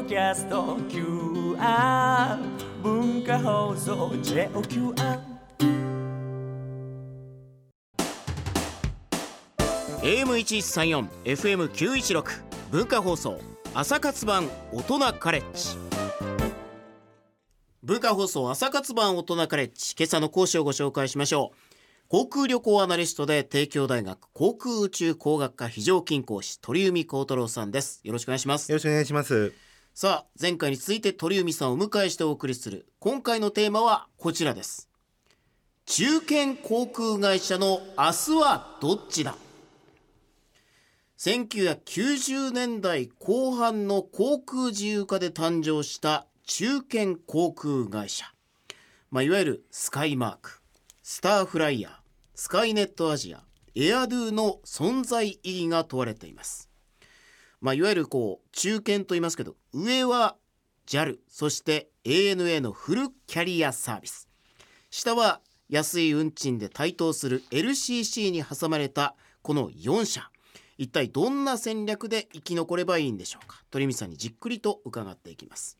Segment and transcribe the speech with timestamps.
[0.00, 2.38] ドキャスト QR
[2.82, 5.20] 文化放送 JOQR
[10.00, 12.24] AM1134 FM916
[12.70, 13.38] 文化放送。
[13.74, 15.76] 朝活版大人カレッジ。
[17.82, 19.94] 文化放送朝活版大人カレッジ。
[19.98, 21.56] 今朝の講師をご紹介しましょう。
[22.08, 28.00] 航空旅行アナリストで帝京大学航空宇宙工学科非常勤講師鳥海幸太郎さんです。
[28.02, 28.72] よろしくお願いします。
[28.72, 29.69] よろしくお願いします。
[29.94, 34.88] さあ前回に続いて鳥海さんをお迎えしてお送りする今回のテーマはこちらです。
[35.84, 39.34] 中堅航空会社の明日はどっちだ
[41.18, 48.24] ？1990年代後半の航空自由化で誕生した中堅航空会社、
[49.10, 50.62] まあ、いわゆるスカイマーク
[51.02, 51.92] スターフライヤー
[52.34, 53.42] スカイネットアジア
[53.74, 56.69] エアドゥの存在意義が問われています。
[57.60, 60.36] まあ、いわゆるこう中堅と言いますけど上は
[60.86, 64.28] JAL そして ANA のフルキャリアサービス。
[64.90, 70.30] 下は安い運賃で台頭する LCC に挟まれたこの4社。
[70.78, 73.62] 一体どんな戦略で生き残ればいいんでしょうか？
[73.70, 75.78] 鳥海さんにじっくりと伺っていきます。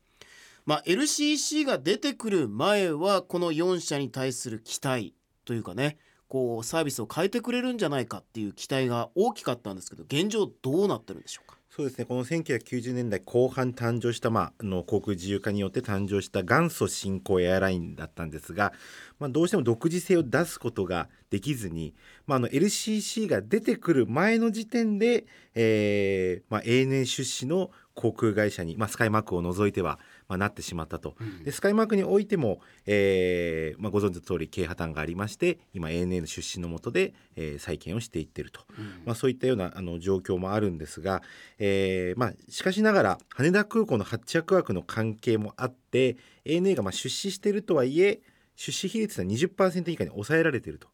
[0.66, 5.14] まあ、LCC が出てくる前はこの4社に対する期待
[5.46, 5.96] というかね
[6.28, 11.56] こうサービスを変えてくれるんじゃないかっていう期待が大きかったんですけど現状どうなってるんでしょうか？
[11.72, 12.04] そうですね。
[12.04, 18.72] この1990年代後半誕生した、まあ、の航空自由化によって誕生した元祖新興エアラインだったんですが、
[19.20, 21.94] まあ、どうしても独自性を出すことができずに、
[22.26, 38.60] まあ、の LCC が出てくる前の時点で、えーまあ、ANA 出資の航空会社に、まあ、スカイマークを除いては、まあ、なってしまったと、でスカイマークにおいても、えーまあ、ご存知の通り経営破綻がありまして今 ANA の出資のもとで、えー再建をしていってると、
[39.04, 41.20] まあ、そういったようなあの状況もあるんですが、
[41.58, 48.20] えーまあ、しかしながら羽田空港の発着枠の関係もあって ANA がまあ出資しているとはいえ
[48.54, 50.88] 出資比率は20%以下に抑えられていると。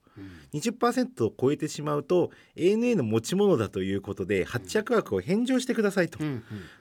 [0.53, 6.19] 20%を超えてしまうと ANA の持ち物だということで発着枠を返上してくださいと、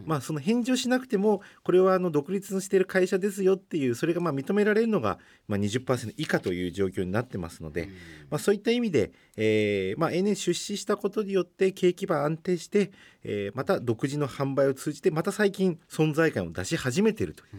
[0.03, 7.89] まあ、その返上しなくてもこれはあの独立している会社ですよっていうそれがまあ認められるのがまあ20%以下という状況になってますので、
[8.29, 12.91] まあ、そういった意味で、えーまあ、ANA 出資したことによって景気は安定して、
[13.23, 17.55] えーまた独自の販売を通じてまた最近存在感を出し始めているという、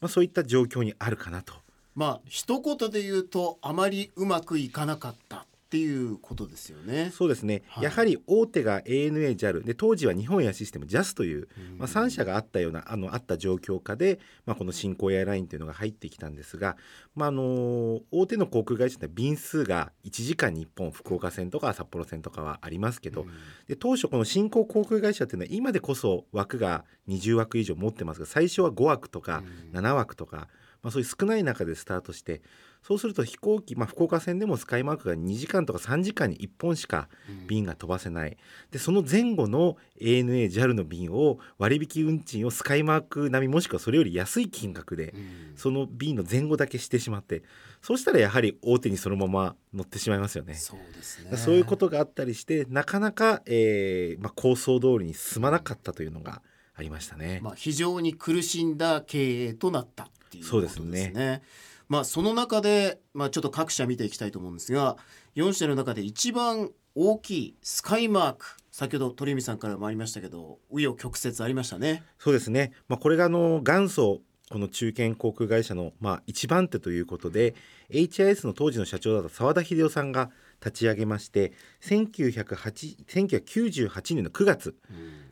[0.00, 1.54] まあ、そういった状況にあるかなと。
[1.98, 7.10] まあ一言で言うとあまりうまくいかなかったっていうことですよね。
[7.12, 7.84] そうですね、はい。
[7.84, 16.76] やはり大手が ANA、JAL で当時は日本エアシステム JAS という、まあ、3社があったようなあのあった状況下で、まあ、この新興エアラインというのが入ってきたんですが、
[17.16, 23.26] まあ、あの大手の航空会社って便数が1時間に1本福岡線とか札幌線とかはありますけど、
[23.66, 29.42] で当初この新興航空会社っていうのは今でこそ枠が20枠以上持ってますが最初は5枠とか
[29.72, 30.48] 7枠とか、
[30.82, 32.40] まあ、そういう少ない中でスタートして
[32.82, 37.08] そうすると飛行機、まあ、福岡線でもスカイマークが2時間とか3時間に1本しか
[37.46, 38.36] 便が飛ばせない、
[38.70, 45.12] でその前後の ANA、JAL の便を割引運賃をスカイマーク並みもしくはそれより安い金額で、
[45.56, 47.42] その便の前後だけしてしまって
[47.82, 50.54] そうしたらやはり大手にそのまま乗ってしまいますよね。
[50.54, 51.36] そうですね。
[51.36, 56.42] そういうことがあったりしてなかなか、えーまあ、構想通りに進まなかったというのが
[56.74, 57.40] ありましたね。
[57.42, 61.02] まあ非常に苦しんだ経営となったっていうことですね。
[61.02, 61.42] そうです
[61.88, 64.96] まあその中でまあちょっと各社見ていきたいと思うんですが、
[65.36, 72.02] 4社の中で一番大きいスカイマーク、先ほど鳥海さんからもありましたけど、紆余曲折ありましたね。
[72.18, 77.54] そうですね、まあ、これがあの元祖この中堅航空会社のまあ一番手ということで
[77.90, 80.30] HIS の当時の社長だった澤田秀夫さんが
[80.64, 81.52] 立ち上げまして
[81.82, 84.74] 1908 1998年の9月、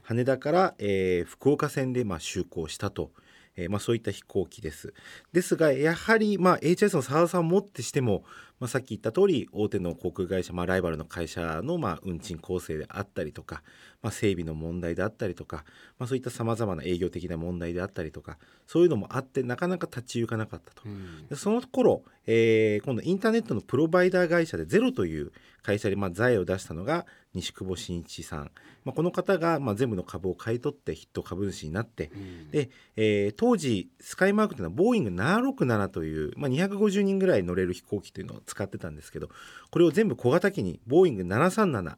[0.03, 3.11] 羽田から、えー福岡線でまあ就航したと。
[3.57, 4.93] えーまあ、そういった飛行機です。
[5.33, 8.25] ですがやはり、まあ、HIS の澤田さんをもってしても、
[8.61, 13.63] まあ、さっき言った通り大手の航空会社、まあ、ライバルの会社の、まあ、運賃構成であったりとか、
[14.03, 15.65] まあ、整備の問題であったりとか、
[15.99, 20.83] まあ、そういったさまざまな営業的な問題であったりとかそういうのもあってなかなか立ち行かなかったと。
[21.29, 25.33] でその頃、えー今度インターネットのプロバイダー会社でゼロという
[25.63, 28.51] 会社で、まあ、財を出したのが西久保真一さん、
[28.87, 32.09] まあ、この方が、まあ、全部の株を買い取って筆頭株主になって、
[32.53, 39.29] で、えー当時スカイマークというのはボーイング767という、まあ、250人ぐらい乗れる飛行機というのを使ってたんですけど
[39.73, 41.97] これを全部小型機にボーイング737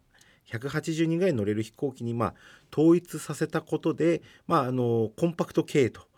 [0.50, 2.34] 180人ぐらい乗れる飛行機にまあ
[2.72, 6.08] 統一させたことで、まあ、あのコンパクト系と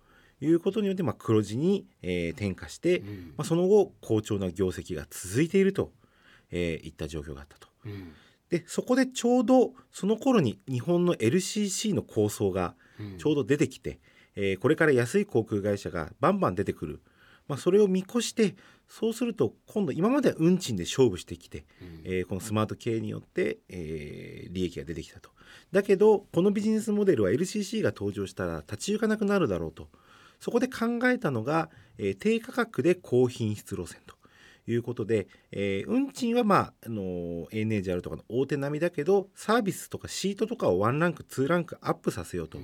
[0.41, 3.01] いうことによってまあ黒字に、えー転化して、
[3.37, 5.91] まあ、その後好調な業績が続いていると、
[6.53, 7.69] えーいった状況があったと。
[8.51, 12.75] でそこでちょうどその頃に日本の LCC の構想が
[13.19, 14.01] ちょうど出てきて、
[14.35, 17.01] えーこれから安い航空会社がバンバン出てくる、
[17.49, 18.57] まあ、それを見越して
[18.89, 21.65] そうすると今度今までは運賃で勝負してきて、
[22.05, 25.31] えーこのスマート系によって、えー利益が出てきたと。
[25.73, 29.89] だけどこのビジネスモデルは LCC が登場したら立ち行かなくなるだろうと。
[30.41, 34.17] そこで考えたのが、えー低価格で高品質路線と
[34.73, 42.59] いうことで、えー運賃はまあ、あのー ANA であるとかの大手並みだけどサービスとかシートとかをワンランクツーランクアップさせようと、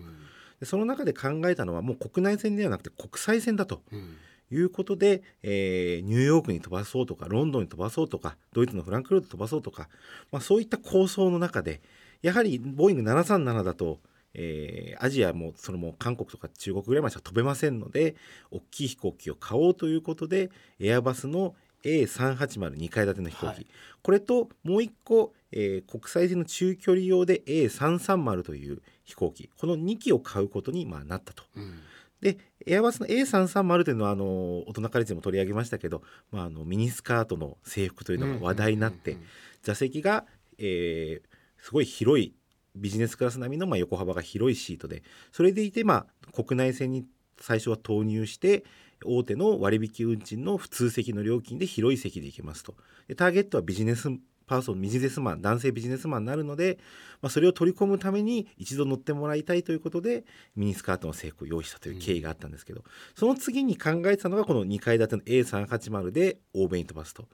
[0.60, 3.82] でその中で考えたのはもう国内線ではなくて国際線だと。
[3.92, 4.16] うん。
[4.52, 9.88] いうことで、えーニューヨークに飛ばそうとかロンドンに飛ばそうとかドイツのフランクフルト飛ばそうとか、
[10.30, 11.80] まあ、そういった構想の中で
[12.22, 13.98] やはりボーイング737だと、
[14.34, 18.14] えーアジアもそれも韓国とか中国ぐらいまでしか飛べませんので
[18.50, 21.54] 大きい飛行機を買おうということでエアバスの
[21.84, 23.66] A380 階建ての飛行機、はい。
[24.02, 29.50] これともう一個、えー国際線の中距離用で A330 という飛行機。
[29.56, 31.44] この2機を買うことにまあなったと。
[31.56, 31.80] うん。
[32.20, 34.24] でエアバスの A330 というのはあの
[34.66, 36.02] 大人カレッジでも取り上げましたけど、
[36.32, 39.18] まあ、あのミニスカートの制服というのが話題になって、
[39.62, 40.24] 座席が、
[40.58, 42.32] えーすごい広い
[42.76, 45.02] ビジネスクラス並みの、まあ、横幅が広いシートで
[45.32, 47.04] それでいて、まあ、国内線に
[47.40, 48.64] 最初は投入して
[49.04, 52.74] 大手の割引運賃の普通席の料金で広い席で行けますと
[53.08, 54.08] でターゲットはビジネス
[54.46, 56.78] パーソンビジネスマン男性ビジネスマンになるので、
[57.20, 62.84] まあ、それを取り込むために一度乗ってもらいたいということでミニスカートの制服を用意したという経緯があったんですけど、
[63.16, 67.28] その次に考えてたのがこの2階建ての A380 で欧米に飛ばすと。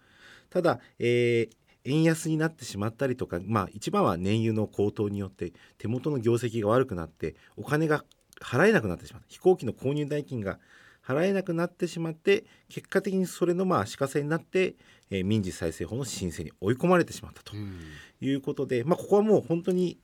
[0.50, 8.04] ただ、えー円安になってしまったりとか、まあ、一番は燃油の高騰によって手元の業績が悪くなってお金が
[8.40, 10.60] 払えなくなってしまった飛行機の購入代金が
[11.06, 14.74] 払えなくなってしまって結果的にそれのまあ足かせになって、
[15.10, 17.56] えー民事再生法の申請に追い込まれてしまったと。
[17.56, 17.80] うん。
[18.20, 19.98] いうことで、まあ、ここはもう本当に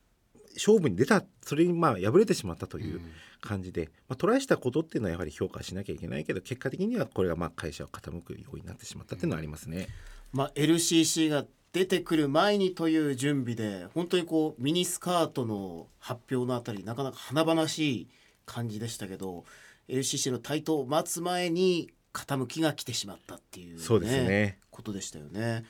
[0.54, 3.00] 勝負に出たそれにまあ敗れてしまったという
[3.40, 9.88] 感じで、まあ、トライしたことっていうのはやはり評価しなきゃいけないけど結果的にはこれがまあ会社を傾くようになってしまったっていうのはありますね。
[10.32, 18.08] まあ、LCC が出てくる前にという準備で本当にこうミニスカートの発表のあたりなかなか華々しい
[18.46, 19.44] 感じでしたけど
[19.88, 25.64] LCC の台頭を待つ前に傾きが来てしまったっていう、そうですねことでしたよね。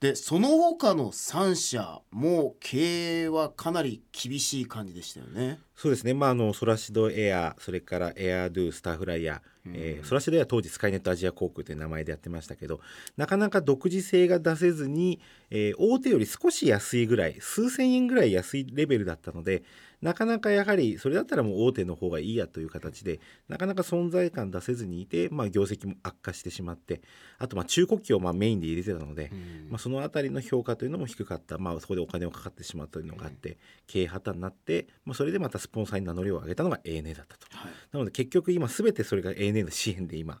[0.00, 5.58] でその他の3社も経営はかなり厳しい感じでしたよね。
[5.74, 12.80] そうですね、まあ、あのソラシドエアそれからエアドゥスターフライヤー、えーソラシドエアは当時スカイネットアジア航空という名前でやってましたけど
[13.16, 15.18] なかなか独自性が出せずに、
[15.50, 19.62] えー大手より少し安いぐらい数千円ぐらい安いレベルだったので
[20.06, 23.18] なかなかやはりそれだったらもう大手の方がいいやという形で
[23.48, 27.00] なかなか存在感出せずにいて、まあ、業績も悪化してしまって
[27.38, 29.32] あとまあ中国機をまあメインで入れてたので、
[29.68, 37.46] まあ、そのあたりの評価というのも低かった、まあ、そこでお金をかかってしまったというのがあって、経営破綻になって、まあ、それでまたスポンサーに名乗りを上げたのが ANA だったと。
[37.50, 37.72] はい。
[37.92, 40.40] なので結局今全てそれが ANA の支援で今、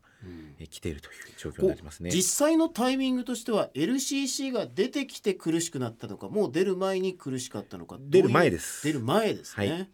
[0.58, 2.10] えー来ているという状況になりますね。
[2.10, 8.84] 実際のタイミングとしては LCC が出てきて苦しくなったのかもう出る前に苦しかったのか出る前です。
[8.84, 9.88] 出る前ですね、はい。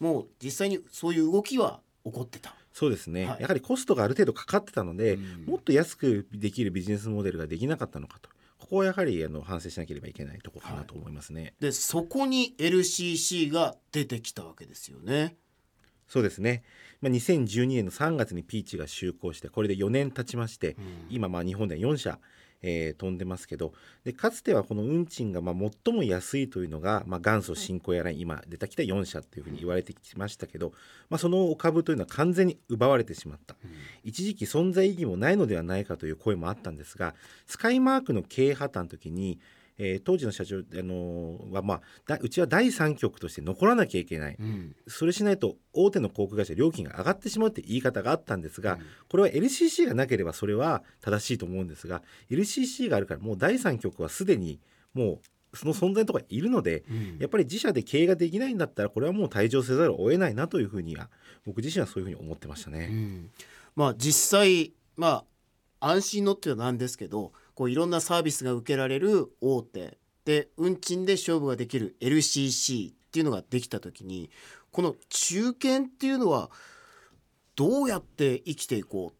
[0.00, 2.54] もう実際にそういう動きは起こってた。
[2.72, 3.42] そうですね、はい。
[3.42, 5.44] やはりコストがある程度かかってたので、うん。
[5.46, 8.30] もっと安くできるビジネスモデルができなかったのかと。
[8.58, 11.54] ここはやはりあの反省しなければいけないところかなと思いますね。
[11.60, 15.36] でそこに LCC が出てきたわけですよね。
[16.06, 16.64] そうですね、
[17.00, 20.76] まあ、2012年の3月にピーチが就航してこれで4年経ちまして、
[21.08, 22.18] 今まあ日本では4社、
[22.62, 23.72] えー飛んでますけど
[24.04, 30.72] でかつてはこの運賃がまあ最も安いというのが、まあ、元祖新興エアライン今出てきた4社というふうに言われてきましたけど、
[31.08, 33.56] まあ、そのお株というのは完全に奪われてしまった、
[34.04, 37.14] 一時期存在意義もないのではないかという声もあったんですが
[37.46, 39.38] スカイマークの経営破綻の時に
[39.82, 44.76] えー当時の社長、あのーは、まあ、だうちは第三局として残らなきゃいけない、うん。
[44.86, 54.60] それしないと大手の航空会社料金が上がってしまうって言い方があったんですが、これは LCC がなければそれは正しいと思うんですが LCC があるからもう第三局はすでに
[54.92, 55.20] も
[55.54, 57.18] うその存在のところにいるので、うん。
[57.18, 61.08] やっぱり自社で経営ができないんだったらこれはもう退場せざるを得ないなというふうには
[61.46, 62.88] 僕自身はそういうふうに思ってましたね。
[62.90, 63.30] うん。
[63.74, 65.24] まあ実際ま
[65.80, 74.30] あ安心のっていうのはなんですけどこういろんなサービスが受けられる大手で運賃で勝負ができる LCC っていうのができた時に
[74.72, 76.48] この中堅っていうのは
[77.56, 79.14] どうやって生きていこうっ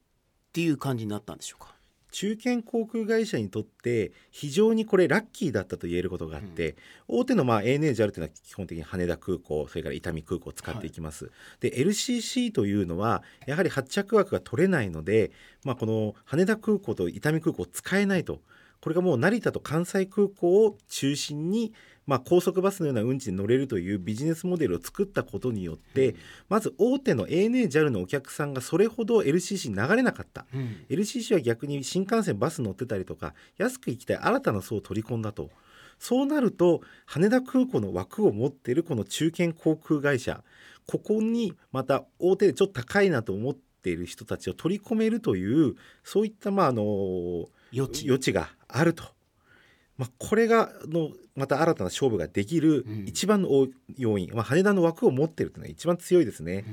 [0.55, 1.75] ていう感じになったんでしょうか？
[2.11, 6.77] 中堅航空会社にとって非常にこれラッキーだったと言えることがあって、
[7.09, 15.31] 大手のまあ ANA ジャルというのは基本的に羽田空港それから伊丹空港を使っていきます、で LCC というのはやはり発着枠が取れないので、
[15.65, 18.41] まあ、この羽田空港と伊丹空港を使えないと。
[18.81, 21.75] これがもう成田と関西空港を中心に、
[22.07, 26.17] まあ、高速バスのような運賃に乗れるというビジネスモデルを作ったことによって、
[26.49, 30.47] まず大手の ANA、JAL のお客さんがそれほど LCC に流れなかった。
[30.55, 30.85] うん。
[30.89, 35.51] LCC は逆に新幹線バス乗ってたりとか安く行きたい新たな層を取り込んだと。
[35.99, 40.43] そうなると羽田空港の枠を持っているこの中堅航空会社
[40.87, 48.07] ここにまた大手でちょっと高いなと思っている人たちを取り込めるというそういったまああの余地。
[48.07, 49.05] 余地があると、
[50.01, 56.65] まあ、これがあのまた新たな勝負ができるうん一番の大要因、まあ、羽田の枠を持っているというのが一番強いですね。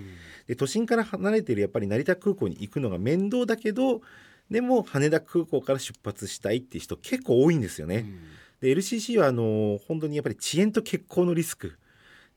[0.48, 4.00] で都心から離れているやっぱり成田空港に行くのが面倒だけど
[4.50, 8.06] でも羽田空港から出発したいっていう人結構多いんですよね。
[8.62, 11.78] で LCC はあの本当にやっぱり遅延と欠航のリスク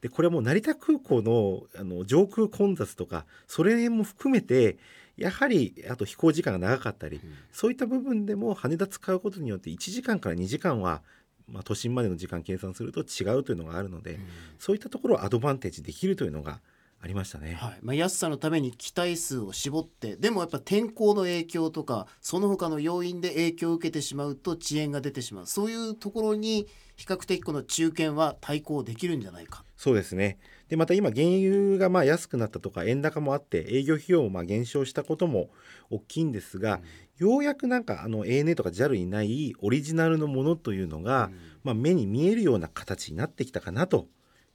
[0.01, 4.79] でこれはもう成田空港のあの上空混雑とかそれ辺も含めて
[5.21, 7.21] やはりあと飛行時間が長かったり、
[7.53, 11.03] そういった部分でも羽田使うことによって1時間から2時間は、
[11.47, 14.19] まあ、都心までの時間計算すると違うというのがあるので、
[14.59, 16.61] そういったところをアドバンテージできるというのが
[17.03, 17.55] ありましたね。
[17.55, 26.67] はいまあ、安さのために機体数を絞ってでもやっぱ天候の影響とかその他の要因で影響を受けてしまうと遅延が出てしまうそういうところに
[26.97, 29.65] 比較的この中堅は対抗できるんじゃないか。
[29.77, 30.39] そうですね
[30.69, 35.49] でまた今原油がまあ安くなったとか円高もあって営業費用もまあ減少したことも
[35.89, 36.81] 大きいんですが、
[37.17, 41.31] ようやくなんかあの ANA とか JAL にないオリジナルのものというのが、
[41.65, 44.07] まあ、目に見えるような形になってきたかなと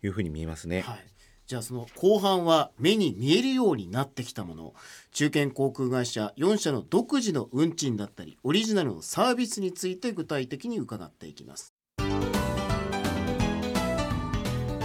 [0.03, 0.81] いうふうに見えますね。
[0.81, 1.05] はい、
[1.47, 4.73] じゃあその後半は目に見えるようになってきたもの
[5.11, 11.73] 中堅航空会社4社の独自の運賃だったりオリジナルのサービスについて具体的に伺っていきます。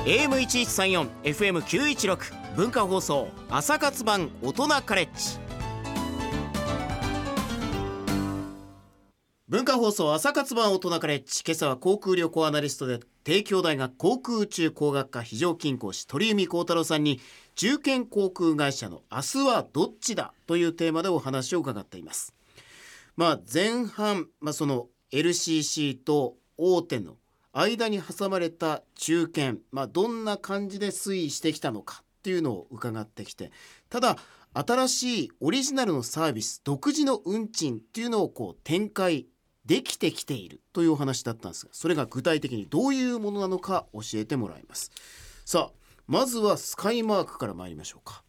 [0.04, 5.49] AM1134 FM916 文化放送朝活版大人カレッジ。
[9.50, 17.18] 文化放送朝活版大人カレッジ今朝は航空旅行アナリストで帝京大学航空宇宙工学科非常勤講師鳥海高太郎さんに
[17.56, 22.32] 中堅航空会社の明日はどっちだというテーマでお話を伺っています。
[23.16, 27.16] まあ前半、まあ、その LCC と大手の
[27.52, 33.50] 間に挟まれた中堅、まあ、どんな感じで推移してきたのかっていうのを伺ってきて
[33.88, 34.16] ただ
[34.54, 39.26] 新しいオリジナルのサービス独自の運賃っていうのをこう展開
[39.70, 44.90] できてきているというお話だったんですがそれが具体的にどういうものなのか教えてもらいます。
[45.44, 45.72] さあ
[46.08, 48.24] まずはスカイマークから参りましょうか。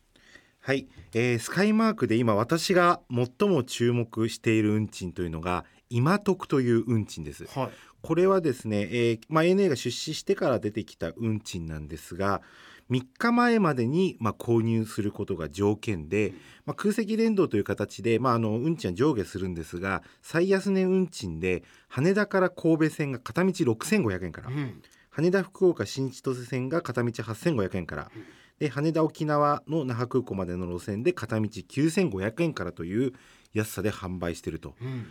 [0.59, 7.45] はい、えースカイマークで今私が最も注目している運賃というのが今得という運賃です。
[7.45, 7.69] はい。
[8.03, 12.43] これはですね、えーまあ、ANA が出資してから出てきた運賃なんですが
[12.91, 16.33] 3日前までに、まあ、購入することが条件で、
[16.65, 24.81] まあ、空席連動という形で、まあ、あの運賃は上下するんですが最安値運賃で羽田から神戸線が片道6500円から、うん。
[25.09, 28.11] 羽田福岡新千歳線が片道8500円から、
[28.59, 33.11] で羽田沖縄の那覇空港までの路線で片道9500円からという
[33.53, 34.75] 安さで販売していると。
[34.81, 35.07] うん。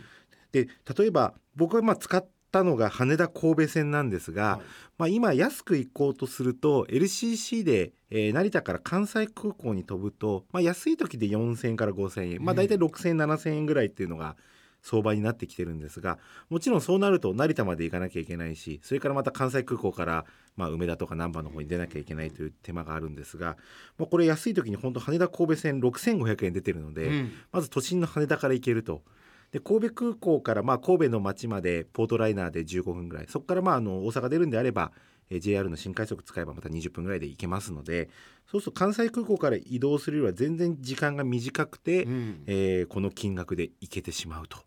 [0.51, 4.61] で例えば僕がまあ使ったのが羽田神戸線なんですが、はい。
[4.97, 14.35] まあ、今安く行こうとすると LCC で、えー成田から関西空港に飛ぶと、まあ、安い時で4,000円から5,000円、まあ、大体6,000円7,000円ぐらいっていうのが
[14.83, 16.17] 相場になってきてるんですが
[16.49, 23.57] もちろんそうなると成田まで行かなきゃいけないしそれからまた関西空港から、まあ、梅田とか難波の方に出なきゃいけないという手間があるんですが、
[23.97, 27.31] まあ、これ安い時に本当羽田神戸線6,500円出てるので、うん。
[27.51, 29.03] まず都心の羽田から行けると。
[29.51, 33.25] で神戸空港からまあ神戸の町までポートライナーで15分ぐらい。
[33.27, 34.91] そこからまああの大阪出るんであれば、
[35.29, 38.09] えー JR の新快速使えばまた20分ぐらいで行けますので
[38.49, 42.43] そうすると関西空港から移動するよりは全然時間が短くて、うん。
[42.47, 44.57] えーこの金額で行けてしまうと。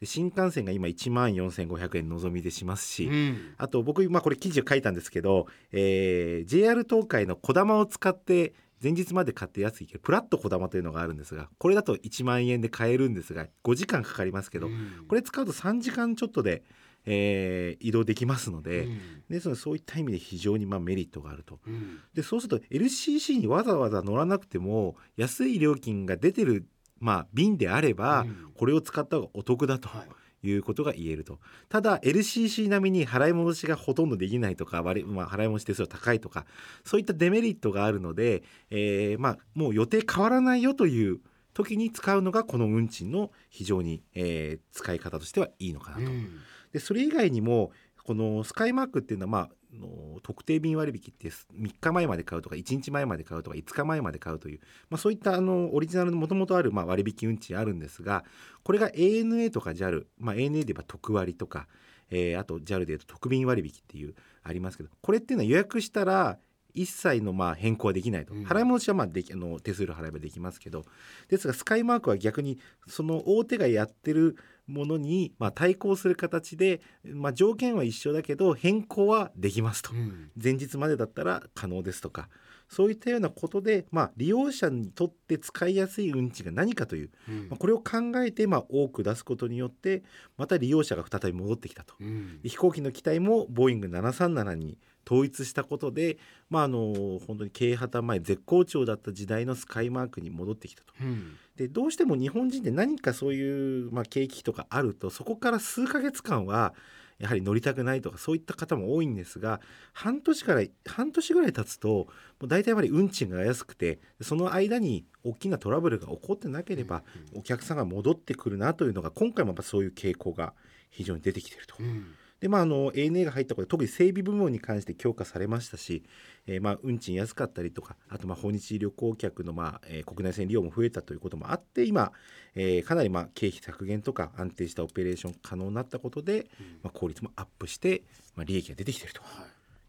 [0.00, 3.54] で新幹線が今1万4500円のぞみでしますし、うん。
[3.58, 15.06] あと僕、まあ、これ記事を書いたんですけど、えー JR 東海のこだまを使って前日まで買って安く行けるプラットこだまというのがあるんですがこれだと1万円で買えるんですが5時間かかりますけど、うん。
[15.08, 16.62] これ使うと3時間ちょっとで、
[17.04, 18.98] えー移動できますので,、うん。
[19.28, 21.60] ですのでそういった意味で非常にまあメリットがあると。
[21.66, 21.98] うん。
[22.14, 26.66] でそうすると LCC にわざわざ乗らなくても安い料金が出てる、
[26.98, 28.52] まあ、便であれば、うん。
[28.54, 29.88] これを使った方がお得だと。
[29.88, 30.08] はい
[30.42, 36.46] いうことが言えるとただ LCC 並みに払い戻しがほとんどできないとか割り、まあ、払い戻し手数料高いとか
[36.84, 41.18] そういったデメリットがあるので、えーまあ、もう予定変わらないよという
[41.52, 46.02] 時に使うのがこの運賃の非常に、えー使い方としてはいいのかなと。
[46.04, 46.30] うん
[46.72, 47.72] でそれ以外にも
[48.04, 58.24] このスカイマークっていうのは、まあ、あの特定便割引って3日前まで買うとか1日前まで買うとか5日前まで買うという、まあ、そういったあのオリジナルのもともとあるまあ割引運賃あるんですが
[58.62, 61.66] これが ANA とか JAL、まあ、ANA で言えば特割とか、
[62.10, 66.38] えーあと JAL で言うと特便割引っていうありますけどこれっていうのは予約したら
[66.74, 68.44] 一切のまあ変更はできないと、うん。
[68.44, 70.84] 払い戻しはまあできあの手数料払えばできますけど。
[71.28, 74.36] ですがスカイマークは逆にその大手がやってる
[74.66, 80.30] ものにまあ対抗する形で、まあ、条件は一緒だけど変更はできますと、うん。
[80.42, 82.28] 前日までだったら可能ですとか
[82.70, 90.04] そういったようなことで、まあ、利用者にとって使いやすい運賃が何かという、うんまあ、これを考えてまあ多く出すことによって
[90.38, 91.94] また利用者が再び戻ってきたと。
[92.00, 100.94] うん飛行機の機体もボーイング737に統一したことで、まあ、あの本当に経営破綻前絶好調だった時代のスカイマークに戻ってきたと。
[101.00, 106.72] うんでどうしても日本人って何かそういう、まあ、景気とかあるとそこから数ヶ月間は
[107.20, 109.60] やはり乗りたくないとかそういった方も多いんですが
[109.92, 112.06] 半年から半年ぐらい経つとも
[112.42, 117.02] う大体やっぱり運賃が安くてその間に大きなトラブルが起こってなければ
[117.34, 120.54] お客さんが戻ってくるなというのが今回もやっぱそういう傾向が
[120.88, 121.76] 非常に出てきていると。
[121.78, 126.04] うんでまあ、あの ANA が入ったことで特に整備部門に関して強化されましたし、
[126.46, 132.12] えーまあ、運賃安かったりとかあとまあ訪日旅行客の、まあえー国内線利用も増えたということもあって今、
[132.54, 136.46] えーかなりまあ経費削減とか安定したオペレーション可能になったことで、
[136.82, 138.02] まあ、効率もアップして、
[138.36, 139.44] まあ、利益が出てきているとは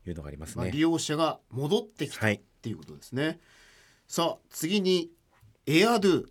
[0.06, 0.10] い。
[0.10, 0.72] いうのがありますまあ、ね。
[0.72, 2.42] 利用者が戻ってきたっはい。
[2.62, 3.40] ていうことですね、
[4.08, 5.10] さあ次に
[5.66, 6.26] エアドゥ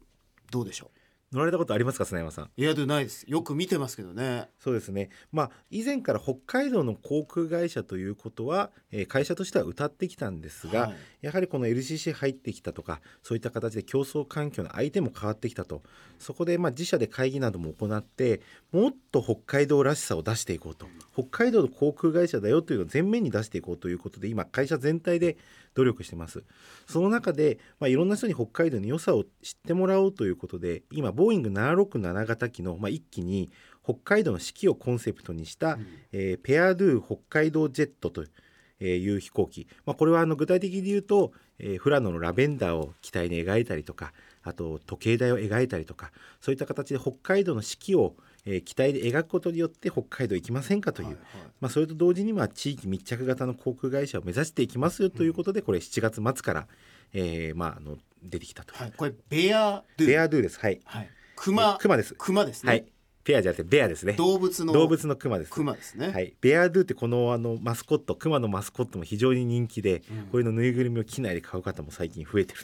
[0.51, 0.91] どうでしょ
[1.33, 2.45] 乗られたことありますか砂山さん？
[2.47, 3.25] うエアドゥないです。
[3.29, 4.49] よく見てますけどね。
[4.59, 10.97] そうですね、まあ、以前から北海道の航空会社ということは、えー会社としては謳ってきたんですが、はい。
[11.23, 15.83] やはりこの LCC 入ってきたとかそういった形で競争環境の相手も変わってきたと。
[16.19, 18.41] そこでまあ自社で会議なども行って
[18.73, 20.87] もっと北海道らしさを出していこうと。
[21.15, 25.37] 北海道の航空会社だよというのを前面に出していこうということで今会社全体で
[25.75, 26.43] 努力してます。
[26.87, 33.51] その中で、まあ、いろんな人に北海道の良さを知ってもらおうということで今ボーイング767型機の、まあ、1機に
[33.83, 35.79] 北海道の四季をコンセプトにした、
[36.13, 38.25] えーペアドゥ北海道ジェットと
[38.85, 44.13] いう飛行機、まあ、これはあの具体的に言うと、えー富良野のラベンダーを機体に描いたりとか
[44.43, 48.15] あと時計台を描いたりとかそういった形で北海道の四季を、
[48.47, 51.25] えー機体で描くことによって北海道行きませんかという、はいはい
[51.61, 56.67] まあ、それと同時にまあ地域密着型の航空会社を目指していきますよということで、これ7月末から、
[57.13, 58.75] えーまあ、あの出てきたと。
[58.75, 60.59] はい、これベアドゥベアドゥです。
[60.59, 60.81] はい。
[60.85, 62.15] はい、熊クマです。
[62.17, 62.85] 熊ですね、はい。
[63.23, 64.15] ペアじゃなくてベアですね。
[64.15, 65.51] 動物の動物のクマです。
[65.51, 72.61] 熊ですね、はい、ベアドゥってこのあのマスコットクマのマスコットも非常に人気で、これのぬいぐるみを機内で買う方も最近増えてる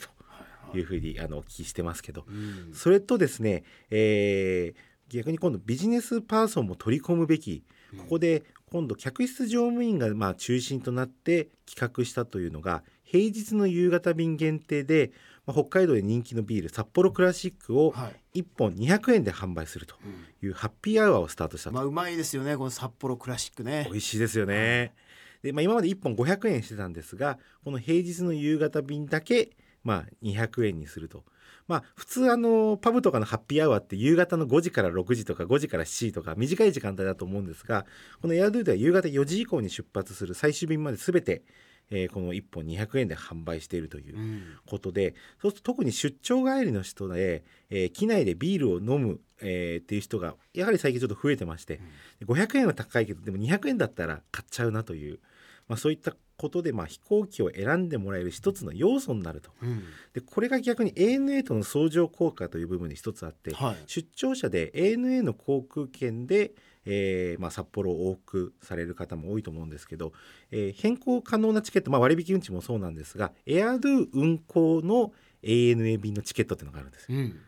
[0.71, 7.63] というふうにあのお聞きしてますけど、うんそれとですね、えー逆に今度ビジネスパーソンも取り込むべき
[7.97, 15.11] ここで今度客室乗務員がまあ中心となって企画したというのが平日の夕方便限定で、
[15.45, 18.41] まあ、北海道で人気のビール札幌クラシックをはい。
[18.41, 19.95] 1本200円で販売すると
[20.43, 21.75] いうハッピーアワーをスタートしたと。
[21.75, 23.87] まあうまいですよねこの札幌クラシックね。
[23.89, 24.93] 美味しいですよね。
[25.41, 29.51] で、まあ、今まで1本500円してたんですがこの平日の夕方便だけ、
[29.83, 31.23] まあ、200円にすると。
[31.67, 37.85] まあ、普通あのパブとかのハッピーアワーって夕方の5時から6時とか5時から7時とか短い時間帯だと思うんですが
[38.21, 41.43] このエアドゥでは夕方4時以降に出発する最終便まで全て、
[41.91, 44.41] えーこの1本200円で販売しているといううん。
[44.65, 51.79] ことでそうすると特に出張帰りの人で、えー機内でビールを飲む、えーっていう人がやはり最近ちょっと増えてまして、
[52.25, 55.19] 500円は高いけどでも200円だったら買っちゃうなという、
[55.67, 59.51] まあ、そういったことでまあ飛行機を選んでもらえる一つの要素になると。
[59.61, 66.53] うんでこれが逆に ANA との相乗効果という部分で一つあって、はい出張者で ANA の航空券で、
[66.85, 70.13] えーまあ、札幌を往復される方も多いと思うんですけど、
[70.51, 75.11] えー変更可能なチケット、まあ、割引運賃もそうなんですがエアドゥ運行の
[75.43, 77.17] ANA 便のチケットっていうのがあるんですよ。
[77.17, 77.39] うん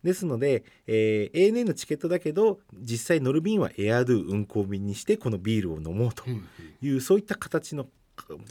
[0.00, 6.46] ですので、えー ANA のチケットだけど実際乗る便はエアドゥ運行便にしてこのビールを飲もうとうん
[6.80, 7.88] いう、そういった形の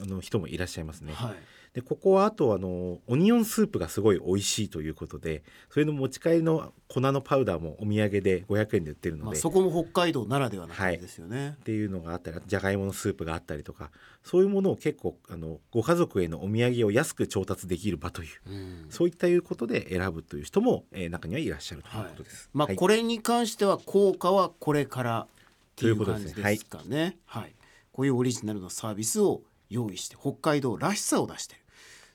[0.01, 1.13] あの人もいらっしゃいますね。
[1.13, 1.35] はい。
[1.73, 13.91] でここはあとあのオニオンスープがすごい美味しいということでそれの持ち帰りの粉のパウダーもお土産で500円で売ってるのまあ、で、そこも北海道ならではな感じですよね、っていうのがあったりじゃがいものスープがあったりとか
[14.23, 18.85] そういうものを結構あのご家族へのお土産を安く調達できる場といううん。
[18.89, 22.49] そういったいうことで選ぶという人も、えー中にはいらっしゃるということです。
[22.53, 22.75] まあ、はい。
[22.75, 25.27] これに関しては効果はこれからっ
[25.75, 26.49] ていうということ感じですね。
[26.49, 27.17] ですかね。
[27.25, 27.53] はい、
[27.91, 31.61] こういうオリジナルのサービスを用意して北海道らしさを出してる。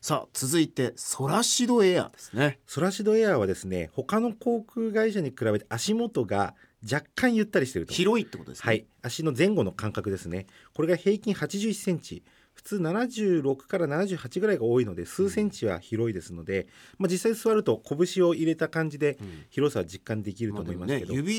[0.01, 2.59] さあ続いてソラシドエアですね。
[2.67, 8.62] ソラシドエアはですね他の航空会社に比べて足元が若干ゆったりしていると広いってことですね。
[8.65, 12.25] はい、足の前後の間隔ですねこれが平均81センチ
[12.62, 19.18] 普普通76から78ぐらいが多いので数センチは広いですので、まあ、実際座ると拳を入れた感じで
[19.51, 21.33] 広さは実感できると思いますけど、ね、指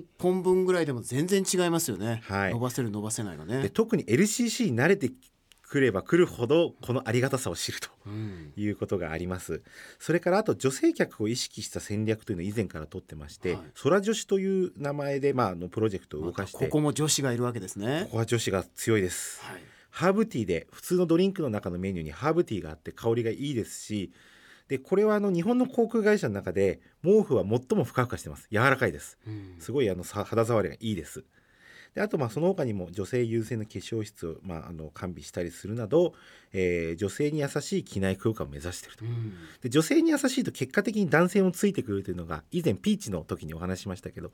[0.00, 2.52] 1本分ぐらいでも全然違いますよね、はい。
[2.52, 3.62] 伸ばせる伸ばせないがね。
[3.62, 5.10] で特に LCC に慣れて
[5.62, 8.52] くればくるほどこのありがたさを知るとうん。
[8.56, 9.62] いうことがあります。
[9.98, 13.62] それからあと女性客を意識した戦略というのを以前から取ってまして、はい。
[13.82, 18.04] 空女子という名前で、まあ、あのプロジェクトを動かして、ここも女子がいるわけですね。
[18.04, 19.42] ここは女子が強いです。
[19.42, 24.12] はいハーブティーで普通のドリンクの中のメニューにハーブティーがあって香りがいいですし
[24.68, 28.46] でこれはあの日本の航空会社の中で毛布は最もふかふかしてます。
[28.52, 29.18] 柔らかいです。
[29.26, 29.56] うん。
[29.58, 31.24] すごいあのさ肌触りがいいです
[31.94, 36.14] であとまあその他にも女性優先の化粧室を、まあ、あの完備したりするなど、
[36.52, 39.04] えー女性に優しい機内空間を目指していると。
[39.04, 39.32] うん。
[39.62, 44.32] で女性に優しいと結果的に男性もついてくるというのが以前ピーチの時にお話ししましたけど、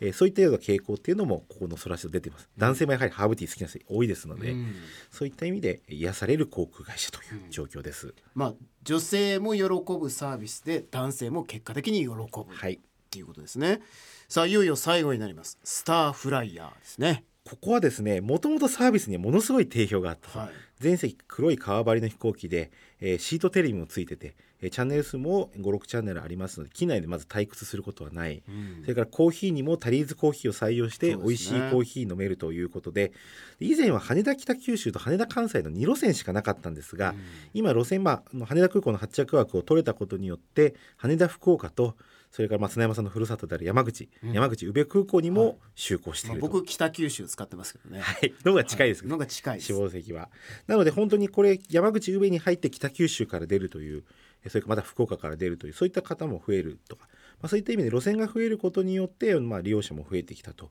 [0.00, 2.48] えーそういったような傾向っていうのもここのソラシド出ています。
[2.56, 4.74] 男性もやはりハーブティー好きな人多いですので、うん。
[5.10, 12.14] そういった意味で癒される航空会社という状況です、まあ女性も喜ぶサービスで男性も結果的に喜ぶ。
[12.14, 12.80] っはい
[13.14, 13.80] ていうことですね。
[14.28, 15.58] さあいよいよ最後になります。
[15.62, 17.24] スターフライヤーですね。
[17.44, 20.48] ここはですねもともとサービスにはものすごい定評があったはい。
[20.80, 28.80] 全席黒い革張りの飛行機で、えーシートテレビもついてて、えーチャンネル数も56チャンネルありますので機内でまず退屈することはない、うん。
[28.82, 33.12] それからコーヒーにもタリーズコーヒーを採用して美味しいコーヒー飲めるということで。
[33.60, 37.14] 以前は羽田北九州と羽田関西の2路線しかなかったんですが、
[37.52, 41.96] 今路線、まあ羽田空港の発着枠を取れたことによって羽田福岡と
[42.34, 44.32] それからまあ砂山さんのふるさとである山口、うん。
[44.32, 48.00] 山口宇部空港にも就航していまあると、僕北九州使ってますけどね。
[48.00, 50.30] はい、のが近いですけどのが近い席は。
[50.66, 54.02] なので本当にこれ山口宇部に入って北九州から出るという
[54.44, 57.06] えそれからまた福岡から出るというそういった方も増えるとか、
[57.40, 60.70] まあ、そういった意味で路線が増えることによって、まあ、利用者も増えてきたと。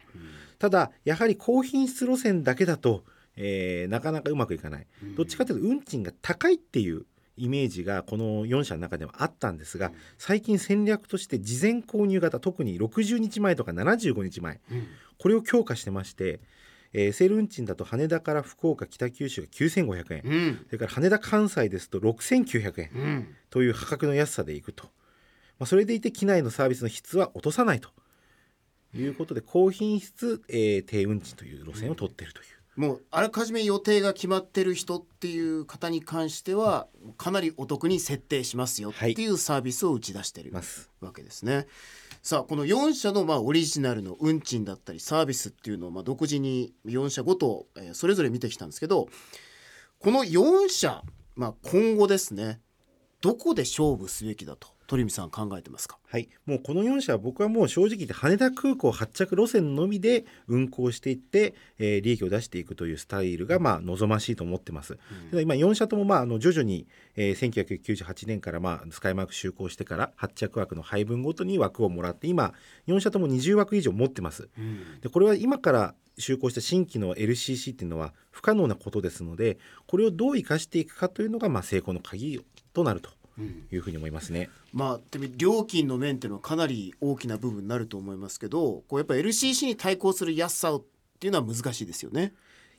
[0.60, 3.06] ただやはり高品質路線だけだと、
[3.38, 4.88] えーなかなかうまくいかない。
[5.02, 5.16] うん。
[5.16, 14.88] どっちかというと運賃が高いっていうイメージがこの4社の中ではあったんですが最近戦略として事前購入型特に60日前とか75日前うん。
[15.20, 16.42] これを強化してまして、
[16.92, 20.66] えーセール運賃だと羽田から福岡北九州が9500円、うん。
[20.68, 23.36] それから羽田関西ですと6900円うん。
[23.50, 24.86] という破格の安さでいくと、
[25.60, 27.90] まあ、それでいて機内のサービスの質は落とさないと
[28.96, 32.63] いうことで高品質、えー低運賃という路線を取っているという。
[32.76, 40.52] もうあらかじめ予定が決まってる人っていう方に関してはかなりお得に設定しますよっていうサービスを打ち出してる
[41.02, 41.68] わけですね。
[42.24, 49.08] さあこの4社のまあオリジナルの運賃だったりサービスっていうのをまあ独自に4社ごと、えーそれぞれ見てきたんですけど
[50.00, 51.04] この4社、
[51.36, 52.60] まあ、今後ですね
[53.22, 55.98] どこで勝負すべきだと鳥海さん考えてますか？
[56.06, 65.00] はい、もうこの4社は僕はもう正直言って羽田空港発着路線のみで運航していって、えー利益を出していくというスタイルがまあ望ましいと思ってます。
[65.32, 72.54] ただ今4社ともまああの徐々に、えー1998年からまあスカイマーク就航してから発着枠の配分ごとに枠をもらって今
[72.88, 74.48] 4社とも20枠以上持ってます。
[75.02, 82.40] でこれは今から就航した新規の LCC っていうのは不可能なことですのでこれをどう生かしていくかというのがまあ成功の鍵
[82.74, 83.10] となると
[83.72, 84.50] いうふうに思いますね。
[84.72, 90.84] まあ、でも料金の面っていうのはかなり大きな部分になると思いますけどこうやっぱ LCC に対抗する安さっ
[91.20, 92.34] ていうのは難しいですよね。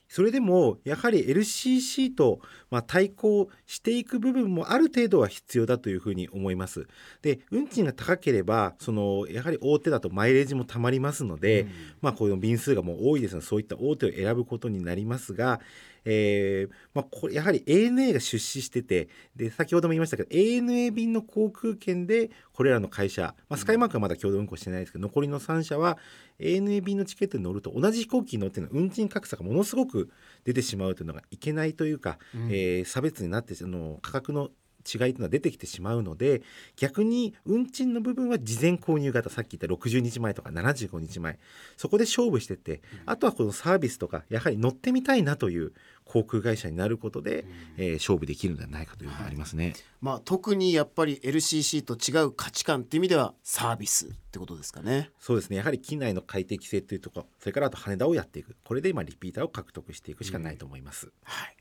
[0.07, 2.39] それでもやはり LCC と
[2.69, 6.87] まあ対抗していく部分もある程度は必要だというふうに思います。
[7.21, 11.67] で運賃が高ければそのやはり大手だとマイレージもたまりますので、
[12.01, 15.59] まあこういう便数がもう多いですのでそういった大手を選ぶことになりますが、
[16.05, 25.97] えーまあ、これやはり ANA が出資しててで先ほども言いましたけど ANA 便の航空券でこれらの会社、まあ、スカイマークはまだ共同運航してないですけど残りの3社は
[26.39, 30.09] ANA 便のチケットに乗ると同じ飛行機に乗っての運賃格差がものすごく
[30.43, 34.49] 出てしまうというのがいけないというか、えー差別になってあの価格の
[34.85, 36.41] 違いというのは出てきてしまうので
[36.75, 41.39] 逆に運賃の部分は事前購入型さっき言った60日前とか75日前
[41.77, 45.73] そこで勝負してって、あとはこのサービスとかやはり乗ってみたいなという
[46.05, 47.45] 航空会社になることで、
[47.77, 49.73] えー勝負できるのではないかというのがありますね。
[50.01, 55.09] まあ、特にやっぱり LCC と違う価値観っていう意味ではサービスってことですかね。
[55.19, 55.57] そうですね。
[55.57, 58.55] やはり機内の快適性というところそれからあと羽田をやっていく。
[58.63, 61.11] これで今リピーターを獲得していくしかないと思います。
[61.23, 61.55] はい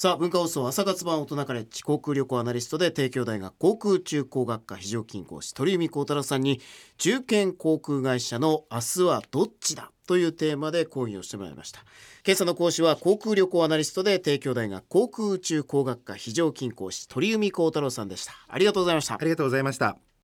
[0.00, 6.60] さあ文化放送朝活版大人カレッジ航空旅行アナリストで帝京大学航空中工学科非常勤講師鳥海幸太郎さんに
[6.98, 11.80] 中堅航空会社の明日はどっちだというテーマで講義をしてもらいました。
[12.24, 18.34] 今朝の講師は航空旅行アナリストで帝京大学航空宇宙工学科非常勤講師鳥海幸太郎さんでした。
[18.46, 19.14] ありがとうございました。
[19.14, 20.07] ありがとうございました。